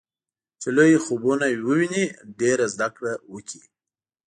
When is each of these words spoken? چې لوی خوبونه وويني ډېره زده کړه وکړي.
چې 0.61 0.69
لوی 0.75 0.95
خوبونه 1.05 1.45
وويني 1.65 2.03
ډېره 2.39 2.65
زده 2.73 2.87
کړه 2.95 3.13
وکړي. 3.33 3.63